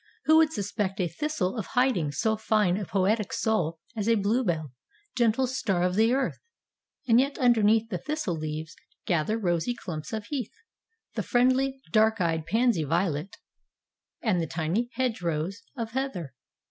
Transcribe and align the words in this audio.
Who 0.25 0.37
would 0.37 0.51
suspect 0.51 0.99
a 0.99 1.07
thistle 1.07 1.55
of 1.55 1.67
hiding 1.77 2.11
so 2.11 2.35
fine 2.35 2.75
a 2.75 2.85
poetic 2.85 3.31
soul 3.31 3.77
as 3.95 4.09
a 4.09 4.15
bluebell, 4.15 4.71
gentle 5.15 5.45
star 5.45 5.83
of 5.83 5.93
the 5.93 6.11
earth? 6.11 6.39
And 7.07 7.19
yet 7.19 7.37
underneath 7.37 7.91
the 7.91 7.99
thistle 7.99 8.35
leaves 8.35 8.75
gather 9.05 9.37
rosy 9.37 9.75
clumps 9.75 10.11
of 10.11 10.25
heath, 10.25 10.55
the 11.13 11.21
friendly, 11.21 11.81
dark 11.91 12.19
eyed 12.19 12.47
pansy 12.47 12.83
violet 12.83 13.37
and 14.23 14.43
tiny 14.49 14.89
hedgerows 14.93 15.61
of 15.77 15.91
heather. 15.91 16.33